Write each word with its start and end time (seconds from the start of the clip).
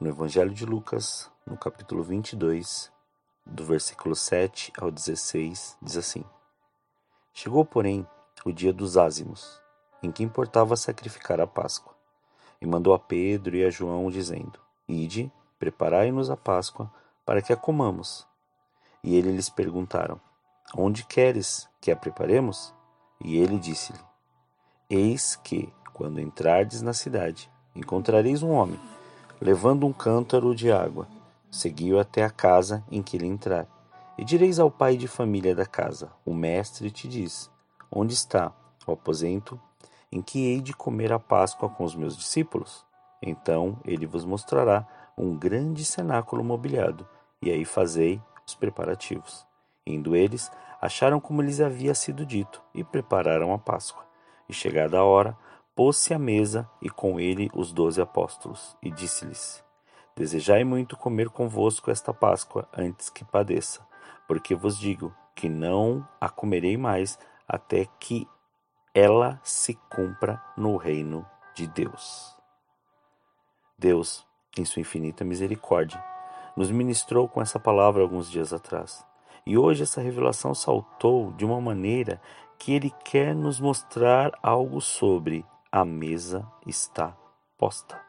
No 0.00 0.08
Evangelho 0.08 0.50
de 0.50 0.66
Lucas, 0.66 1.30
no 1.46 1.56
capítulo 1.56 2.02
22, 2.02 2.90
do 3.46 3.64
versículo 3.64 4.16
7 4.16 4.72
ao 4.76 4.90
16, 4.90 5.78
diz 5.80 5.96
assim: 5.96 6.24
Chegou, 7.32 7.64
porém, 7.64 8.04
o 8.44 8.50
dia 8.50 8.72
dos 8.72 8.96
ázimos, 8.96 9.60
em 10.02 10.10
que 10.10 10.24
importava 10.24 10.74
sacrificar 10.74 11.40
a 11.40 11.46
Páscoa, 11.46 11.94
e 12.60 12.66
mandou 12.66 12.92
a 12.92 12.98
Pedro 12.98 13.54
e 13.54 13.64
a 13.64 13.70
João, 13.70 14.10
dizendo: 14.10 14.58
Ide, 14.88 15.32
preparai-nos 15.60 16.28
a 16.28 16.36
Páscoa, 16.36 16.92
para 17.24 17.40
que 17.40 17.52
a 17.52 17.56
comamos. 17.56 18.26
E 19.00 19.14
eles 19.14 19.32
lhes 19.32 19.48
perguntaram: 19.48 20.20
Onde 20.76 21.04
queres 21.04 21.68
que 21.80 21.92
a 21.92 21.96
preparemos? 21.96 22.74
E 23.20 23.36
ele 23.36 23.60
disse-lhe: 23.60 24.00
Eis 24.90 25.36
que, 25.36 25.72
quando 25.92 26.20
entrardes 26.20 26.82
na 26.82 26.92
cidade, 26.92 27.48
encontrareis 27.76 28.42
um 28.42 28.50
homem, 28.50 28.80
levando 29.44 29.86
um 29.86 29.92
cântaro 29.92 30.54
de 30.54 30.72
água. 30.72 31.06
Segui-o 31.50 31.98
até 31.98 32.24
a 32.24 32.30
casa 32.30 32.82
em 32.90 33.02
que 33.02 33.14
ele 33.14 33.26
entrar. 33.26 33.66
E 34.16 34.24
direis 34.24 34.58
ao 34.58 34.70
pai 34.70 34.96
de 34.96 35.06
família 35.06 35.54
da 35.54 35.66
casa: 35.66 36.10
O 36.24 36.32
mestre 36.32 36.90
te 36.90 37.06
diz: 37.06 37.50
Onde 37.92 38.14
está 38.14 38.50
o 38.86 38.92
aposento 38.92 39.60
em 40.10 40.22
que 40.22 40.46
hei 40.46 40.62
de 40.62 40.72
comer 40.72 41.12
a 41.12 41.18
Páscoa 41.18 41.68
com 41.68 41.84
os 41.84 41.94
meus 41.94 42.16
discípulos? 42.16 42.86
Então 43.22 43.76
ele 43.84 44.06
vos 44.06 44.24
mostrará 44.24 44.86
um 45.16 45.36
grande 45.36 45.84
cenáculo 45.84 46.42
mobiliado, 46.42 47.06
e 47.42 47.50
aí 47.50 47.66
fazei 47.66 48.20
os 48.46 48.54
preparativos. 48.54 49.46
Indo 49.86 50.16
eles, 50.16 50.50
acharam 50.80 51.20
como 51.20 51.42
lhes 51.42 51.60
havia 51.60 51.94
sido 51.94 52.24
dito, 52.24 52.62
e 52.74 52.82
prepararam 52.82 53.52
a 53.52 53.58
Páscoa. 53.58 54.04
E 54.48 54.54
chegada 54.54 54.98
a 54.98 55.04
hora, 55.04 55.36
pôs-se 55.74 56.14
à 56.14 56.18
mesa 56.18 56.68
e 56.80 56.88
com 56.88 57.18
ele 57.18 57.50
os 57.54 57.72
doze 57.72 58.00
apóstolos, 58.00 58.76
e 58.82 58.90
disse-lhes: 58.90 59.64
Desejai 60.16 60.64
muito 60.64 60.96
comer 60.96 61.28
convosco 61.28 61.90
esta 61.90 62.14
Páscoa 62.14 62.68
antes 62.72 63.10
que 63.10 63.24
padeça, 63.24 63.86
porque 64.28 64.54
vos 64.54 64.78
digo 64.78 65.14
que 65.34 65.48
não 65.48 66.06
a 66.20 66.28
comerei 66.28 66.76
mais 66.76 67.18
até 67.48 67.86
que 67.98 68.26
ela 68.94 69.40
se 69.42 69.74
cumpra 69.90 70.40
no 70.56 70.76
reino 70.76 71.26
de 71.54 71.66
Deus. 71.66 72.36
Deus, 73.76 74.24
em 74.56 74.64
sua 74.64 74.80
infinita 74.80 75.24
misericórdia, 75.24 76.02
nos 76.56 76.70
ministrou 76.70 77.28
com 77.28 77.42
essa 77.42 77.58
palavra 77.58 78.02
alguns 78.02 78.30
dias 78.30 78.52
atrás. 78.52 79.04
E 79.44 79.58
hoje 79.58 79.82
essa 79.82 80.00
revelação 80.00 80.54
saltou 80.54 81.32
de 81.32 81.44
uma 81.44 81.60
maneira 81.60 82.20
que 82.56 82.72
ele 82.72 82.90
quer 83.04 83.34
nos 83.34 83.58
mostrar 83.58 84.32
algo 84.40 84.80
sobre 84.80 85.44
a 85.76 85.84
mesa 85.84 86.46
está 86.64 87.16
posta. 87.58 88.00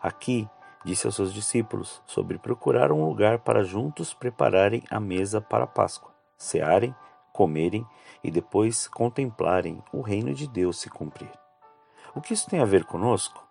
Aqui 0.00 0.48
disse 0.84 1.08
aos 1.08 1.16
seus 1.16 1.34
discípulos 1.34 2.00
sobre 2.06 2.38
procurar 2.38 2.92
um 2.92 3.04
lugar 3.04 3.40
para 3.40 3.64
juntos 3.64 4.14
prepararem 4.14 4.80
a 4.88 5.00
mesa 5.00 5.40
para 5.40 5.64
a 5.64 5.66
Páscoa, 5.66 6.14
cearem, 6.38 6.94
comerem 7.32 7.84
e 8.22 8.30
depois 8.30 8.86
contemplarem 8.86 9.82
o 9.92 10.02
reino 10.02 10.32
de 10.32 10.46
Deus 10.46 10.78
se 10.78 10.88
cumprir. 10.88 11.32
O 12.14 12.20
que 12.20 12.32
isso 12.32 12.48
tem 12.48 12.60
a 12.60 12.64
ver 12.64 12.84
conosco? 12.84 13.44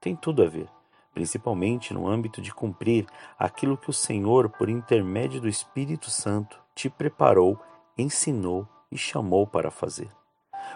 Tem 0.00 0.14
tudo 0.14 0.44
a 0.44 0.46
ver, 0.46 0.68
principalmente 1.12 1.92
no 1.92 2.06
âmbito 2.06 2.40
de 2.40 2.54
cumprir 2.54 3.04
aquilo 3.36 3.76
que 3.76 3.90
o 3.90 3.92
Senhor, 3.92 4.48
por 4.48 4.68
intermédio 4.68 5.40
do 5.40 5.48
Espírito 5.48 6.08
Santo, 6.08 6.56
te 6.72 6.88
preparou, 6.88 7.58
ensinou 7.98 8.64
e 8.92 8.96
chamou 8.96 9.44
para 9.44 9.72
fazer. 9.72 10.08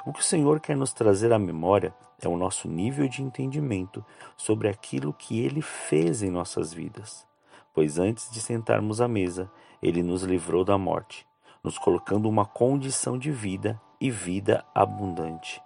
O 0.04 0.12
que 0.12 0.20
o 0.20 0.24
Senhor 0.24 0.60
quer 0.60 0.76
nos 0.76 0.92
trazer 0.92 1.32
à 1.32 1.38
memória 1.38 1.94
é 2.22 2.28
o 2.28 2.36
nosso 2.36 2.68
nível 2.68 3.06
de 3.06 3.22
entendimento 3.22 4.04
sobre 4.36 4.68
aquilo 4.68 5.12
que 5.12 5.40
Ele 5.40 5.60
fez 5.60 6.22
em 6.22 6.30
nossas 6.30 6.72
vidas. 6.72 7.26
Pois 7.74 7.98
antes 7.98 8.30
de 8.30 8.40
sentarmos 8.40 9.00
à 9.00 9.06
mesa, 9.06 9.50
Ele 9.82 10.02
nos 10.02 10.22
livrou 10.22 10.64
da 10.64 10.78
morte, 10.78 11.26
nos 11.62 11.78
colocando 11.78 12.28
uma 12.28 12.46
condição 12.46 13.18
de 13.18 13.30
vida 13.30 13.80
e 14.00 14.10
vida 14.10 14.64
abundante. 14.74 15.62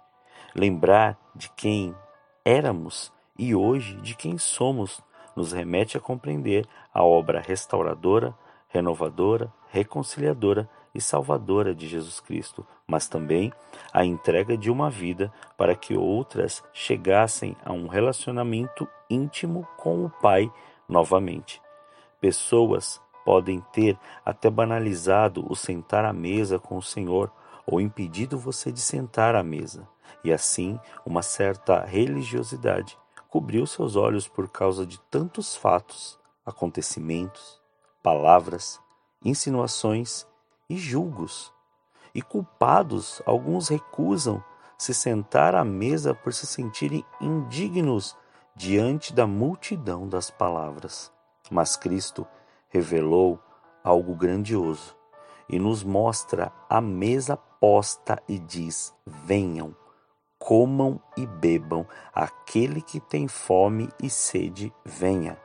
Lembrar 0.53 1.17
de 1.33 1.49
quem 1.51 1.95
éramos 2.43 3.11
e 3.37 3.55
hoje 3.55 3.95
de 4.01 4.15
quem 4.15 4.37
somos 4.37 5.01
nos 5.35 5.51
remete 5.51 5.97
a 5.97 6.01
compreender 6.01 6.67
a 6.93 7.03
obra 7.03 7.41
restauradora, 7.41 8.35
renovadora, 8.67 9.51
reconciliadora 9.69 10.69
e 10.95 11.01
salvadora 11.01 11.75
de 11.75 11.87
Jesus 11.87 12.21
Cristo, 12.21 12.65
mas 12.87 13.07
também 13.07 13.51
a 13.93 14.05
entrega 14.05 14.57
de 14.57 14.71
uma 14.71 14.89
vida 14.89 15.31
para 15.57 15.75
que 15.75 15.95
outras 15.95 16.63
chegassem 16.71 17.55
a 17.63 17.73
um 17.73 17.87
relacionamento 17.87 18.87
íntimo 19.09 19.67
com 19.77 20.05
o 20.05 20.09
Pai 20.09 20.49
novamente. 20.87 21.61
Pessoas 22.21 23.01
podem 23.25 23.59
ter 23.73 23.99
até 24.23 24.49
banalizado 24.49 25.45
o 25.51 25.55
sentar 25.55 26.05
à 26.05 26.13
mesa 26.13 26.57
com 26.57 26.77
o 26.77 26.81
Senhor 26.81 27.31
ou 27.67 27.81
impedido 27.81 28.37
você 28.37 28.71
de 28.71 28.79
sentar 28.79 29.35
à 29.35 29.43
mesa, 29.43 29.87
e 30.23 30.31
assim 30.31 30.79
uma 31.05 31.21
certa 31.21 31.83
religiosidade 31.83 32.97
cobriu 33.27 33.67
seus 33.67 33.97
olhos 33.97 34.29
por 34.29 34.47
causa 34.47 34.85
de 34.85 34.97
tantos 35.11 35.57
fatos, 35.57 36.17
acontecimentos, 36.45 37.59
palavras, 38.01 38.79
insinuações 39.23 40.25
e 40.69 40.77
julgos. 40.77 41.53
E 42.13 42.21
culpados, 42.21 43.21
alguns 43.25 43.67
recusam 43.69 44.43
se 44.77 44.93
sentar 44.93 45.55
à 45.55 45.63
mesa 45.63 46.13
por 46.13 46.33
se 46.33 46.45
sentirem 46.45 47.05
indignos 47.19 48.15
diante 48.55 49.13
da 49.13 49.27
multidão 49.27 50.07
das 50.07 50.29
palavras. 50.29 51.11
Mas 51.51 51.75
Cristo 51.75 52.25
revelou 52.69 53.39
algo 53.83 54.15
grandioso 54.15 54.95
e 55.47 55.59
nos 55.59 55.83
mostra 55.83 56.51
a 56.69 56.81
mesa 56.81 57.37
posta 57.37 58.21
e 58.27 58.39
diz: 58.39 58.93
Venham, 59.05 59.75
comam 60.39 61.01
e 61.17 61.25
bebam, 61.25 61.85
aquele 62.13 62.81
que 62.81 62.99
tem 62.99 63.27
fome 63.27 63.89
e 64.01 64.09
sede, 64.09 64.73
venha. 64.83 65.37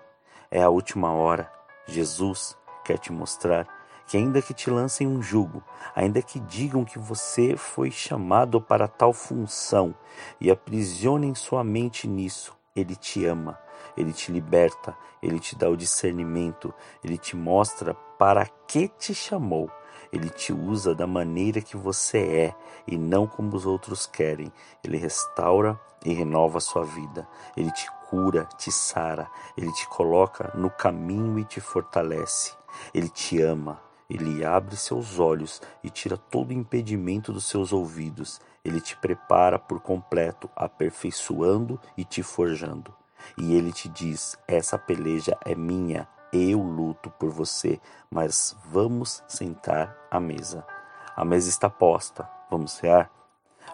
É 0.50 0.62
a 0.62 0.70
última 0.70 1.12
hora. 1.12 1.50
Jesus 1.86 2.56
quer 2.84 2.98
te 2.98 3.12
mostrar 3.12 3.79
que 4.10 4.16
ainda 4.16 4.42
que 4.42 4.52
te 4.52 4.68
lancem 4.68 5.06
um 5.06 5.22
jugo, 5.22 5.62
ainda 5.94 6.20
que 6.20 6.40
digam 6.40 6.84
que 6.84 6.98
você 6.98 7.56
foi 7.56 7.92
chamado 7.92 8.60
para 8.60 8.88
tal 8.88 9.12
função 9.12 9.94
e 10.40 10.50
aprisionem 10.50 11.32
sua 11.32 11.62
mente 11.62 12.08
nisso, 12.08 12.52
ele 12.74 12.96
te 12.96 13.24
ama, 13.24 13.56
ele 13.96 14.12
te 14.12 14.32
liberta, 14.32 14.96
ele 15.22 15.38
te 15.38 15.54
dá 15.54 15.70
o 15.70 15.76
discernimento, 15.76 16.74
ele 17.04 17.16
te 17.16 17.36
mostra 17.36 17.94
para 17.94 18.46
que 18.66 18.88
te 18.88 19.14
chamou. 19.14 19.70
Ele 20.12 20.28
te 20.28 20.52
usa 20.52 20.92
da 20.92 21.06
maneira 21.06 21.60
que 21.60 21.76
você 21.76 22.18
é 22.18 22.54
e 22.88 22.98
não 22.98 23.28
como 23.28 23.54
os 23.54 23.64
outros 23.64 24.06
querem. 24.06 24.52
Ele 24.82 24.96
restaura 24.96 25.78
e 26.04 26.12
renova 26.12 26.58
a 26.58 26.60
sua 26.60 26.84
vida. 26.84 27.28
Ele 27.56 27.70
te 27.70 27.88
cura, 28.08 28.44
te 28.58 28.72
sara, 28.72 29.30
ele 29.56 29.72
te 29.72 29.86
coloca 29.88 30.50
no 30.56 30.68
caminho 30.68 31.38
e 31.38 31.44
te 31.44 31.60
fortalece. 31.60 32.54
Ele 32.92 33.08
te 33.08 33.40
ama, 33.40 33.80
ele 34.10 34.44
abre 34.44 34.76
seus 34.76 35.20
olhos 35.20 35.62
e 35.84 35.88
tira 35.88 36.16
todo 36.16 36.52
impedimento 36.52 37.32
dos 37.32 37.44
seus 37.44 37.72
ouvidos. 37.72 38.40
Ele 38.64 38.80
te 38.80 38.96
prepara 38.96 39.56
por 39.56 39.78
completo, 39.80 40.50
aperfeiçoando 40.56 41.80
e 41.96 42.04
te 42.04 42.20
forjando. 42.20 42.92
E 43.38 43.54
ele 43.54 43.70
te 43.70 43.88
diz: 43.88 44.36
Essa 44.48 44.76
peleja 44.76 45.38
é 45.44 45.54
minha, 45.54 46.08
eu 46.32 46.60
luto 46.60 47.08
por 47.08 47.30
você, 47.30 47.80
mas 48.10 48.56
vamos 48.68 49.22
sentar 49.28 49.96
à 50.10 50.18
mesa. 50.18 50.66
A 51.14 51.24
mesa 51.24 51.48
está 51.48 51.70
posta, 51.70 52.28
vamos 52.50 52.72
cear? 52.72 53.08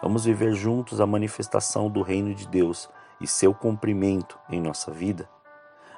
Vamos 0.03 0.25
viver 0.25 0.53
juntos 0.53 1.01
a 1.01 1.07
manifestação 1.07 1.89
do 1.89 2.03
reino 2.03 2.35
de 2.35 2.47
Deus 2.47 2.87
e 3.19 3.25
seu 3.25 3.55
cumprimento 3.55 4.37
em 4.47 4.61
nossa 4.61 4.91
vida? 4.91 5.27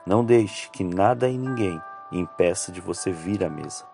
Não 0.05 0.23
deixe 0.23 0.69
que 0.69 0.83
nada 0.85 1.27
e 1.27 1.37
ninguém 1.37 1.81
impeça 2.09 2.71
de 2.71 2.79
você 2.79 3.11
vir 3.11 3.43
à 3.43 3.49
mesa 3.49 3.88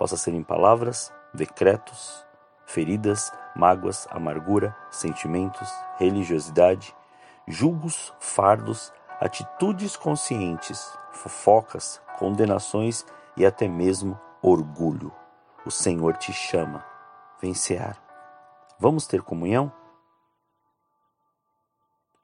possa 0.00 0.16
ser 0.16 0.32
em 0.32 0.42
palavras, 0.42 1.12
decretos, 1.34 2.24
feridas, 2.64 3.30
mágoas, 3.54 4.08
amargura, 4.10 4.74
sentimentos, 4.90 5.70
religiosidade, 5.98 6.96
julgos, 7.46 8.10
fardos, 8.18 8.90
atitudes 9.20 9.98
conscientes, 9.98 10.90
fofocas, 11.12 12.00
condenações 12.18 13.04
e 13.36 13.44
até 13.44 13.68
mesmo 13.68 14.18
orgulho. 14.40 15.12
O 15.66 15.70
Senhor 15.70 16.16
te 16.16 16.32
chama. 16.32 16.82
Vencear. 17.38 18.02
Vamos 18.78 19.06
ter 19.06 19.20
comunhão? 19.20 19.70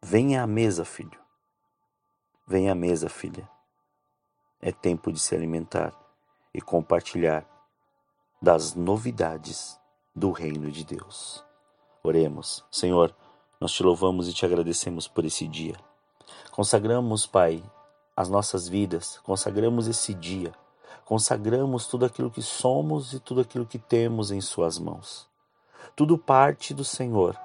Venha 0.03 0.43
à 0.43 0.47
mesa, 0.47 0.83
filho. 0.83 1.21
Venha 2.47 2.73
à 2.73 2.75
mesa, 2.75 3.11
filha. 3.11 3.47
É 4.63 4.73
tempo 4.73 5.13
de 5.13 5.21
se 5.21 5.35
alimentar 5.35 5.93
e 6.55 6.61
compartilhar 6.63 7.47
das 8.47 8.77
novidades 8.77 9.77
do 10.15 10.31
reino 10.31 10.71
de 10.71 10.85
Deus. 10.85 11.43
Oremos. 12.01 12.65
Senhor, 12.71 13.13
nós 13.61 13.73
te 13.73 13.83
louvamos 13.83 14.29
e 14.29 14.33
te 14.33 14.47
agradecemos 14.47 15.09
por 15.09 15.25
esse 15.25 15.49
dia. 15.49 15.75
Consagramos, 16.53 17.27
Pai, 17.27 17.61
as 18.17 18.29
nossas 18.29 18.69
vidas, 18.69 19.19
consagramos 19.25 19.89
esse 19.89 20.15
dia, 20.15 20.53
consagramos 21.05 21.89
tudo 21.89 22.05
aquilo 22.05 22.31
que 22.31 22.41
somos 22.41 23.13
e 23.15 23.19
tudo 23.19 23.41
aquilo 23.41 23.67
que 23.67 23.81
temos 23.81 24.31
em 24.31 24.41
Suas 24.41 24.79
mãos. 24.79 25.27
Tudo 25.97 26.17
parte 26.17 26.73
do 26.73 26.85
Senhor, 26.85 27.37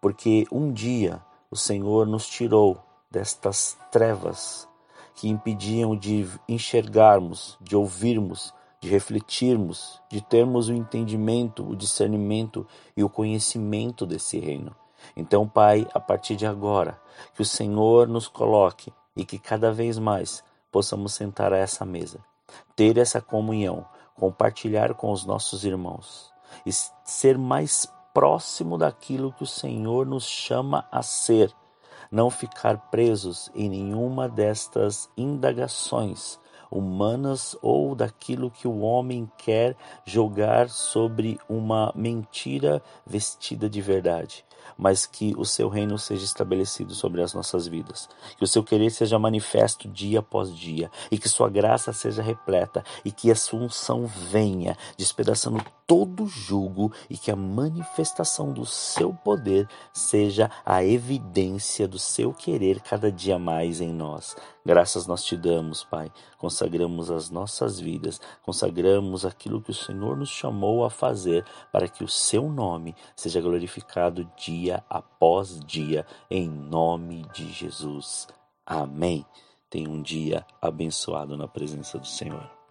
porque 0.00 0.48
um 0.50 0.72
dia 0.72 1.22
o 1.52 1.56
Senhor 1.56 2.04
nos 2.04 2.26
tirou 2.26 2.82
destas 3.08 3.78
trevas 3.92 4.68
que 5.14 5.28
impediam 5.28 5.94
de 5.94 6.28
enxergarmos, 6.48 7.56
de 7.60 7.76
ouvirmos, 7.76 8.52
de 8.82 8.88
refletirmos, 8.88 10.02
de 10.10 10.20
termos 10.20 10.68
o 10.68 10.74
entendimento, 10.74 11.64
o 11.64 11.76
discernimento 11.76 12.66
e 12.96 13.04
o 13.04 13.08
conhecimento 13.08 14.04
desse 14.04 14.40
reino. 14.40 14.74
Então, 15.16 15.48
Pai, 15.48 15.86
a 15.94 16.00
partir 16.00 16.34
de 16.34 16.46
agora, 16.46 17.00
que 17.32 17.42
o 17.42 17.44
Senhor 17.44 18.08
nos 18.08 18.26
coloque 18.26 18.92
e 19.16 19.24
que 19.24 19.38
cada 19.38 19.72
vez 19.72 19.98
mais 19.98 20.42
possamos 20.72 21.14
sentar 21.14 21.52
a 21.52 21.58
essa 21.58 21.84
mesa, 21.84 22.18
ter 22.74 22.98
essa 22.98 23.20
comunhão, 23.20 23.86
compartilhar 24.16 24.94
com 24.94 25.12
os 25.12 25.24
nossos 25.24 25.64
irmãos 25.64 26.32
e 26.66 26.72
ser 27.04 27.38
mais 27.38 27.86
próximo 28.12 28.76
daquilo 28.76 29.32
que 29.32 29.44
o 29.44 29.46
Senhor 29.46 30.04
nos 30.06 30.24
chama 30.24 30.88
a 30.90 31.02
ser, 31.02 31.54
não 32.10 32.30
ficar 32.30 32.90
presos 32.90 33.48
em 33.54 33.68
nenhuma 33.68 34.28
destas 34.28 35.08
indagações 35.16 36.41
humanas 36.72 37.56
ou 37.62 37.94
daquilo 37.94 38.50
que 38.50 38.66
o 38.66 38.80
homem 38.80 39.30
quer 39.38 39.76
jogar 40.04 40.68
sobre 40.68 41.38
uma 41.48 41.92
mentira 41.94 42.82
vestida 43.06 43.68
de 43.68 43.80
verdade 43.80 44.44
mas 44.76 45.06
que 45.06 45.34
o 45.36 45.44
seu 45.44 45.68
reino 45.68 45.98
seja 45.98 46.24
estabelecido 46.24 46.94
sobre 46.94 47.22
as 47.22 47.34
nossas 47.34 47.66
vidas. 47.66 48.08
Que 48.36 48.44
o 48.44 48.48
seu 48.48 48.62
querer 48.62 48.90
seja 48.90 49.18
manifesto 49.18 49.88
dia 49.88 50.20
após 50.20 50.54
dia 50.54 50.90
e 51.10 51.18
que 51.18 51.28
sua 51.28 51.48
graça 51.48 51.92
seja 51.92 52.22
repleta 52.22 52.84
e 53.04 53.10
que 53.10 53.30
a 53.30 53.36
sua 53.36 53.60
unção 53.60 54.06
venha, 54.06 54.76
despedaçando 54.96 55.62
todo 55.86 56.26
jugo 56.26 56.92
e 57.10 57.16
que 57.18 57.30
a 57.30 57.36
manifestação 57.36 58.52
do 58.52 58.64
seu 58.64 59.12
poder 59.12 59.68
seja 59.92 60.50
a 60.64 60.82
evidência 60.84 61.86
do 61.86 61.98
seu 61.98 62.32
querer 62.32 62.80
cada 62.80 63.10
dia 63.10 63.38
mais 63.38 63.80
em 63.80 63.92
nós. 63.92 64.34
Graças 64.64 65.06
nós 65.06 65.24
te 65.24 65.36
damos, 65.36 65.84
Pai. 65.84 66.10
Consagramos 66.62 67.10
as 67.10 67.28
nossas 67.28 67.80
vidas, 67.80 68.20
consagramos 68.40 69.26
aquilo 69.26 69.60
que 69.60 69.72
o 69.72 69.74
Senhor 69.74 70.16
nos 70.16 70.28
chamou 70.28 70.84
a 70.84 70.90
fazer 70.90 71.44
para 71.72 71.88
que 71.88 72.04
o 72.04 72.08
seu 72.08 72.48
nome 72.48 72.94
seja 73.16 73.40
glorificado 73.40 74.30
dia 74.36 74.84
após 74.88 75.58
dia, 75.66 76.06
em 76.30 76.48
nome 76.48 77.26
de 77.34 77.50
Jesus. 77.50 78.28
Amém. 78.64 79.26
Tenha 79.68 79.90
um 79.90 80.00
dia 80.00 80.46
abençoado 80.60 81.36
na 81.36 81.48
presença 81.48 81.98
do 81.98 82.06
Senhor. 82.06 82.61